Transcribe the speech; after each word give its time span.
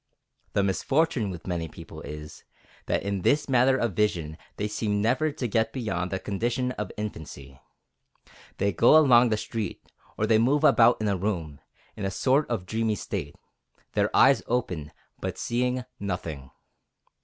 The 0.53 0.63
misfortune 0.63 1.29
with 1.29 1.45
many 1.45 1.67
people 1.67 2.01
is, 2.01 2.43
that 2.87 3.03
in 3.03 3.21
this 3.21 3.47
matter 3.47 3.77
of 3.77 3.93
vision 3.93 4.35
they 4.57 4.67
seem 4.67 4.99
never 4.99 5.31
to 5.33 5.47
get 5.47 5.71
beyond 5.71 6.09
the 6.09 6.17
condition 6.17 6.71
of 6.71 6.91
infancy. 6.97 7.61
They 8.57 8.71
go 8.73 8.97
along 8.97 9.29
the 9.29 9.37
street, 9.37 9.83
or 10.17 10.25
they 10.25 10.39
move 10.39 10.63
about 10.63 10.99
in 11.01 11.07
a 11.07 11.15
room, 11.15 11.59
in 11.95 12.03
a 12.03 12.09
sort 12.09 12.49
of 12.49 12.65
dreamy 12.65 12.95
state, 12.95 13.35
their 13.93 14.09
eyes 14.17 14.41
open, 14.47 14.91
but 15.19 15.37
seeing 15.37 15.85
nothing. 15.99 16.49